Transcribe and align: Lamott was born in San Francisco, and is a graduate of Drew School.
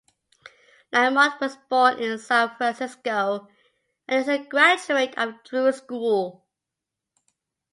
Lamott 0.91 1.39
was 1.39 1.57
born 1.69 1.99
in 1.99 2.17
San 2.17 2.49
Francisco, 2.55 3.47
and 4.07 4.19
is 4.19 4.27
a 4.27 4.43
graduate 4.43 5.15
of 5.15 5.43
Drew 5.43 5.71
School. 5.71 6.43